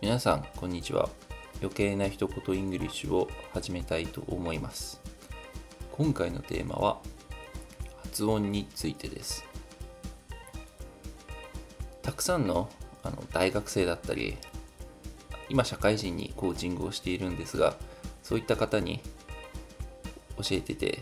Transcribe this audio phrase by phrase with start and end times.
[0.00, 1.08] 皆さんこんにちは。
[1.60, 5.00] 余計な一言イングリッシュを始めたいと思います。
[5.90, 7.00] 今回のテーマは
[8.04, 9.44] 発音についてです。
[12.00, 12.70] たくさんの
[13.02, 14.36] あの大学生だったり
[15.48, 17.74] 今社会人にコーチングをしているんですが
[18.22, 19.00] そういった方に
[20.36, 21.00] 教えてて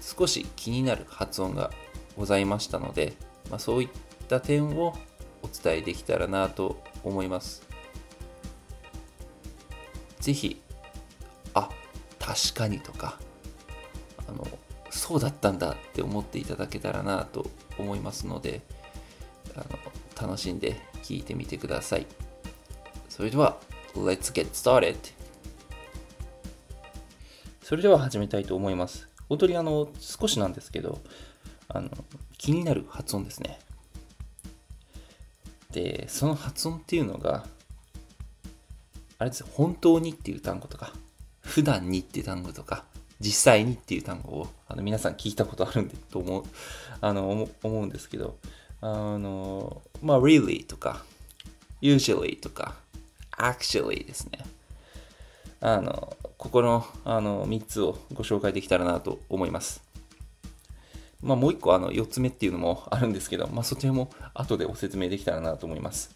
[0.00, 1.72] 少し気になる発音が
[2.16, 3.14] ございましたので、
[3.50, 3.88] まあ、そういっ
[4.28, 4.96] た点を
[5.42, 7.67] お伝えできたらなと思います。
[10.28, 10.60] ぜひ
[11.54, 11.70] あ
[12.18, 13.18] 確かにとか
[14.28, 14.46] あの
[14.90, 18.60] そうだったんだって思っていただけたらなと思いますので
[19.56, 19.60] あ
[20.20, 22.06] の楽しんで聞いてみてください。
[23.08, 23.56] それでは
[23.94, 24.98] Let's get started
[27.62, 29.08] それでは始めたいと思います。
[29.30, 31.00] 本当にあの少しなんですけど
[31.68, 31.88] あの
[32.36, 33.58] 気になる発音ですね。
[35.72, 37.46] でその発音っていうのが
[39.20, 39.44] あれです。
[39.52, 40.92] 本当にっていう単語とか
[41.40, 42.84] 普段にっていう単語とか
[43.18, 46.44] 実際にっていう単語をあの皆さん聞いたことあるんでと思う
[47.00, 48.36] あの思うんですけど
[48.80, 51.02] あのまあ really とか
[51.82, 52.76] usually とか
[53.32, 54.38] actually ですね。
[55.60, 59.82] あのここのあの3つをご紹介できたらなと思います。
[61.20, 66.14] まあ、もう1個あの4つ目っていうのもあるんですけど、まあ、そちらも後でご説明できたらなと思います。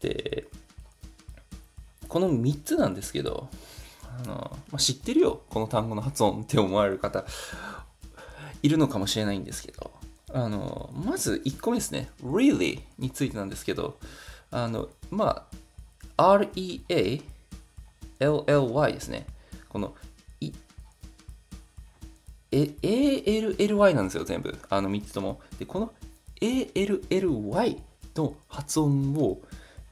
[0.00, 0.48] で
[2.08, 3.48] この3つなんですけど
[4.02, 4.34] あの、
[4.70, 7.24] まあ、知ってるよこの単語の発音って思われる方。
[8.62, 9.92] いるのかもしれないんですけど
[10.32, 12.10] あのまず1個目ですね。
[12.22, 13.98] really についてなんですけど
[14.50, 15.46] あのま
[16.16, 17.22] あ REA
[18.18, 19.26] LLY ですね。
[19.68, 19.94] この
[22.50, 24.58] え ALLY なんですよ全部。
[24.68, 25.40] あの3つとも。
[25.58, 25.92] でこの
[26.40, 27.78] ALLY
[28.16, 29.40] の発音を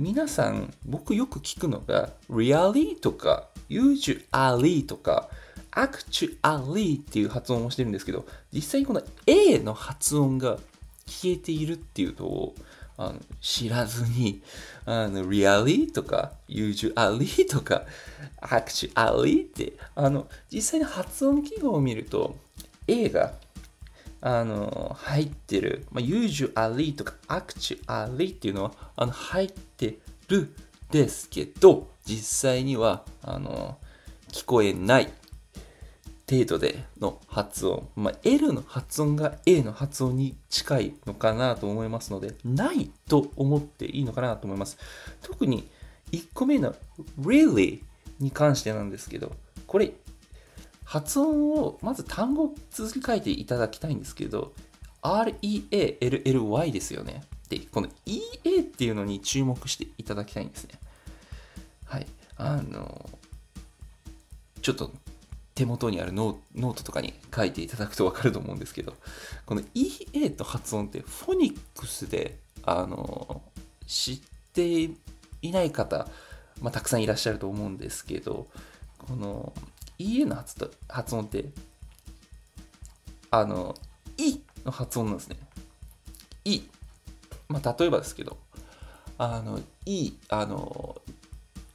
[0.00, 5.28] 皆さん僕よく聞くのが really とか usually とか
[5.72, 10.56] actually っていう発音をしてるんですけど実際にこの A の発音が
[11.04, 12.54] 消えているっていうのを
[12.96, 14.40] あの知らずに
[14.86, 17.82] あの really とか usually とか
[18.40, 22.38] actually ってあの実際に発音記号を見ると
[22.86, 23.34] A が
[24.20, 29.98] あの入ってる、まあ、usually とか actually っていうのはあの入って
[30.28, 30.54] る
[30.90, 33.78] ですけど実際にはあの
[34.32, 35.12] 聞こえない
[36.28, 44.78] 程度での発音、まあ、L の発音が A の発音に近いのかなと思いますのでないと思っていいのかなと思います。
[45.22, 45.68] 特に
[46.12, 46.74] 1個目の
[47.20, 47.80] really
[48.20, 49.32] に関してなんですけど
[49.66, 49.92] これ
[50.90, 54.52] 発音を、まず単語を綴り書いていただきたいんですけど、
[55.02, 57.22] REALLY ですよね。
[57.48, 60.74] で、この EA っていうのに注目していただきたいんですね。
[61.84, 62.06] はい。
[62.36, 63.08] あの、
[64.62, 64.90] ちょっと
[65.54, 68.94] 手元にあるノートとかに書いていただくとわかると思うんですけど、
[69.46, 73.42] この EA と発音ってフォニックスで、あの、
[73.86, 74.20] 知っ
[74.52, 74.90] て
[75.40, 76.08] いない方、
[76.60, 78.48] まあ、たくさんいらっしゃると思うんですけど、
[78.98, 79.52] この
[80.00, 81.44] EA の発と発音って、
[83.30, 83.76] あの、
[84.16, 85.36] いの発音なんですね。
[86.44, 86.62] い。
[87.48, 88.38] まあ、例えばですけど、
[89.18, 91.02] あの、い、あの、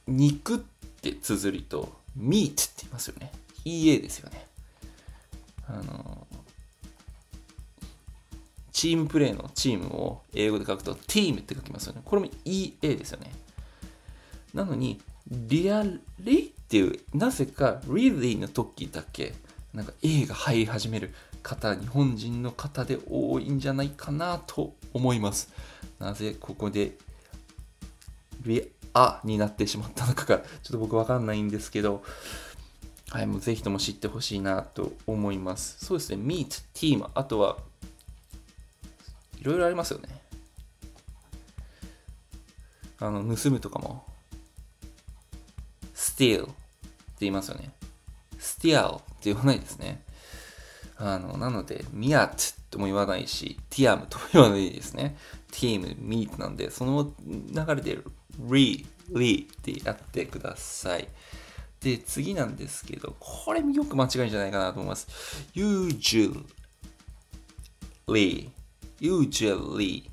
[0.08, 3.30] 肉って綴りと、meat って言いますよね。
[3.64, 4.46] EA ですよね。
[5.68, 6.26] あの、
[8.72, 12.02] チームプレーのチームを英語で書くと team って書きますよね。
[12.04, 13.30] これも EA ですよね。
[14.52, 15.84] なのに、リア
[16.18, 19.34] リっていう、なぜか really の時だけ、
[19.72, 25.52] なんか A が入り始める方、日本人の方で多いんじゃないかなと思います。
[26.00, 26.98] なぜここで、
[28.44, 32.02] リアになってしまったのかが、ちょっと僕わかんないんですけど、
[33.10, 35.84] はい、もうぜひとも知ってほしいなと思います。
[35.84, 37.58] そうですね、meet、team、あとは、
[39.38, 40.08] いろいろありますよね。
[42.98, 44.04] あの、盗むとかも
[46.16, 46.54] steal って
[47.20, 47.70] 言いますよね。
[48.38, 50.02] steal って言わないですね。
[50.98, 55.16] あの、なので、miat とも言わないし、tiam とも言わないですね。
[55.52, 57.98] team, meet なんで、その流れで
[58.48, 61.08] re, re ってやってください。
[61.80, 65.06] で、次なんですけど、これよく間違いんじゃないかなと思います。
[65.54, 66.46] usually,
[69.00, 70.10] usually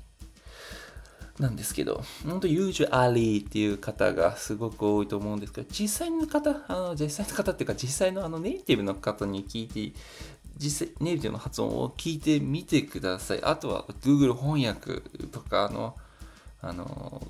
[1.38, 9.98] なんですけど、本当 usually っていう方がすごく多いと思うんですけど、実際の方、あの実際の方っていうか、実際のあのネイティブの方に聞いて、
[10.56, 13.42] 実際、ネイティブの発音を聞いてみてください。
[13.42, 15.96] あとは Google 翻訳とかの、
[16.60, 17.26] あの、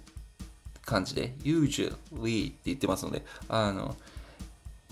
[0.84, 3.96] 感じで usually って言ってますので、あの、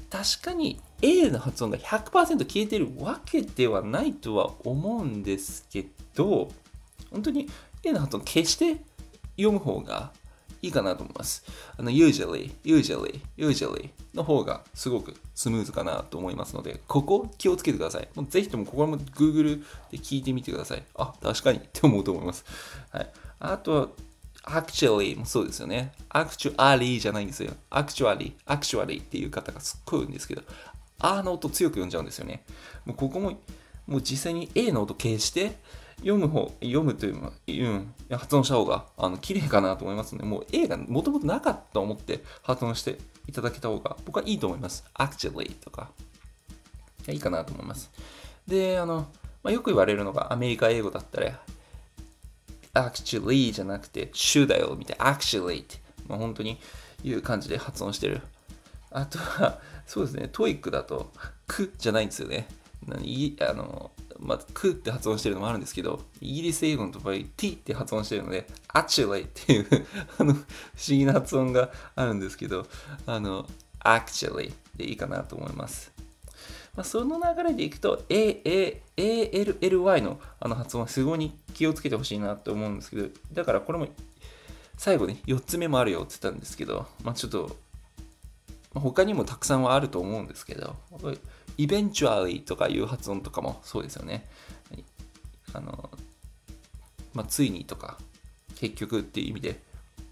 [0.09, 6.51] 確かに A の発音が100%消えてるわけではないとは思うんですけど、
[7.11, 7.49] 本当に
[7.83, 8.77] A の発音消して
[9.43, 10.13] 読む方が
[10.63, 11.45] いいかなと思います。
[11.77, 18.09] あの、usually, usually, usually の方がすごくスムーズかなと思いますので、ここ気をつけてください。
[18.15, 20.85] もうぜひともここも Google で聞いてみてください。
[20.95, 22.45] あ、確かにって思うと思います。
[22.91, 23.11] はい。
[23.41, 23.89] あとは、
[24.45, 25.93] actually もそうですよね。
[26.11, 27.53] actually じゃないんですよ。
[27.71, 30.43] actually, actually っていう方がすっごい多いんですけど、
[31.01, 32.45] あの音強く読んじゃうんですよね。
[32.85, 33.39] もうここも、
[33.87, 35.59] もう実際に A の音消して、
[36.03, 44.85] 読む方、読むというのうん、発音した方が、あの、綺麗かなと思いますので、もう A がもともとなかったと思って発音していただけた方が、僕はいいと思います。
[44.95, 45.91] actually とか、
[47.09, 47.91] いいかなと思います。
[48.47, 49.09] で、あの、
[49.43, 51.41] まあ、よく言われるのが、アメリカ英語だったら、
[52.75, 55.77] actually じゃなくて、should だよ、みたいな、actually って、
[56.09, 56.59] まあ、本当に
[57.05, 58.23] いう感じで発音してる。
[58.91, 61.13] あとは、そうですね、トイックだと、
[61.47, 62.49] くじゃないんですよね。
[62.87, 69.67] 何あの、まあ、くって発音してるのもあるんですけど、イギリス英語の場合、t って発音してるので、actually っていう
[70.19, 70.45] あの、不思
[70.89, 72.67] 議な発音があるんですけど、
[73.07, 73.49] あの、
[73.81, 75.93] actually でいいかなと思います。
[76.75, 83.89] まあ、その流れでいくと、A、A、A、L、L、Y のあの発音はすごい気をつけてほしいなと思うんですけど、だからこれも
[84.79, 87.57] 最後ね、4つ目もあるよって言ったんですけど、まあ、ちょっと、
[88.73, 90.75] ま、他にもたくさんはあると思うんですけど、
[91.59, 94.29] イベンチュアリーとかいう発音とかもそうですよね。
[95.53, 95.91] あの、
[97.15, 97.99] まあ、ついにとか、
[98.57, 99.61] 結局っていう意味で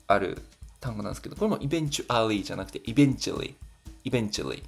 [0.06, 0.42] ある
[0.80, 3.54] 単語なんですけど、これもイベンチュアリーじゃなくて、イベンチュリー、
[4.04, 4.62] イベンチュリー、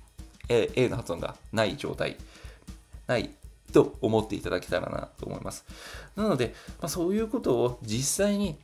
[0.49, 2.17] A, A の発音がない状態、
[3.07, 3.31] ない
[3.73, 5.65] と思っていただけたらなと思います。
[6.17, 8.57] なので、まあ、そういうことを実際に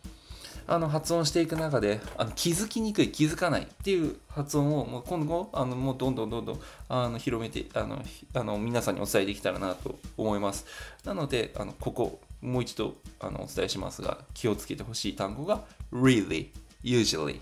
[0.68, 6.60] あの発音していく中であの気づきにくい気づかないっていう発音をもう今後あのもうどんどんどんどん
[6.90, 8.02] あの広めてあの
[8.34, 10.66] あの皆さんにお伝えできたらなと思います。
[11.04, 16.50] なのであのここもう一度あのお伝えしますが気をつけてほしい単語が really
[16.84, 17.40] usually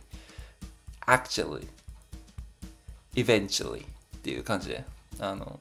[1.05, 1.67] actually
[3.17, 4.85] eventually っていう感じで
[5.19, 5.59] あの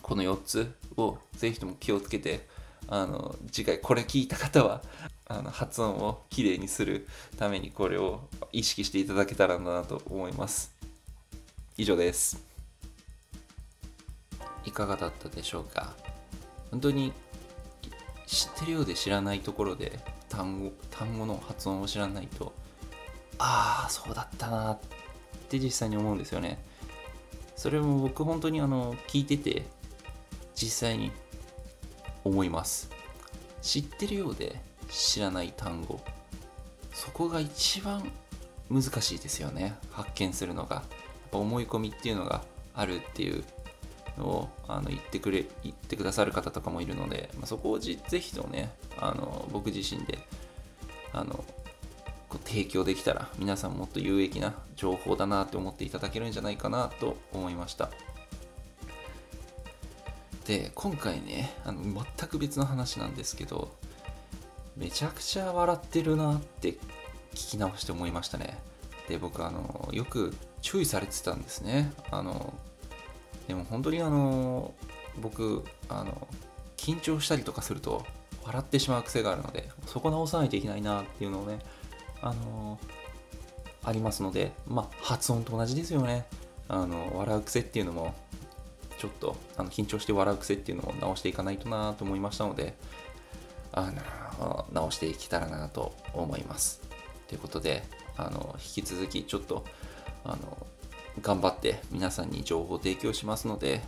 [0.00, 2.48] この4つをぜひとも気をつけて
[2.88, 4.80] あの次回これ聞いた方は
[5.28, 10.74] あの発音をきれいにするためにこれを意識していただけたらなと思います。
[11.76, 12.42] 以上です。
[14.64, 15.94] いかがだったでしょうか？
[16.70, 17.12] 本当に
[18.26, 22.52] 知ってるようで知らないところで単語単語の発音を知らないと
[23.38, 24.80] ああそうだったなっ
[25.48, 26.64] て実際に思うんですよね。
[27.56, 29.66] それも僕本当にあの聞いてて
[30.54, 31.10] 実際に
[32.24, 32.90] 思います。
[33.62, 36.00] 知ってるようで知らない単語。
[36.92, 38.10] そこが一番
[38.70, 39.76] 難しいですよね。
[39.90, 40.76] 発見するのが。
[40.76, 40.84] やっ
[41.30, 42.42] ぱ思い込みっていうのが
[42.74, 43.44] あるっていう
[44.18, 50.18] のをあの言ってくれ言ってくださる方とかもいるので、まあ、そこをぜひとねあの僕自身で
[51.12, 51.44] あの
[52.44, 57.90] 提供できたら皆さんもっと有益な情報だなって思っていただけるんじゃないかなと思いました。
[60.46, 63.74] で今回ねあの全く別の話なんですけど
[64.76, 66.70] めちゃくちゃ笑ってるなって
[67.34, 68.58] 聞き直して思いましたね。
[69.08, 71.92] で、僕、あの、よく注意されてたんですね。
[72.10, 72.52] あの、
[73.48, 74.74] でも本当にあの、
[75.18, 76.28] 僕、あの、
[76.76, 78.04] 緊張したりとかすると
[78.44, 81.58] 笑ってしまう癖があるので、そこ直さないといけないなっていうのをね、
[82.20, 82.78] あの、
[83.82, 86.26] ありますので、まあ、発音と同じですよね。
[86.68, 88.14] あの、笑う癖っていうのも、
[88.98, 92.74] ちょっとあの緊張して笑う癖っていうのを直していかないとなと思いましたので、
[93.72, 93.92] あの
[94.72, 96.80] 直していけたらなと思います。
[97.28, 97.82] ということで
[98.16, 99.64] あの引き続きちょっと
[100.24, 100.66] あの
[101.20, 103.80] 頑張って皆さんに情報を提供しますので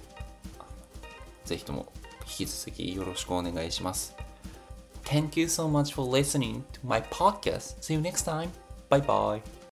[1.45, 4.15] ぜひとも引き続きよろしくお願いします。
[5.05, 7.81] Thank you so much for listening to my podcast.
[7.81, 8.51] See you next time.
[8.91, 9.58] Bye bye.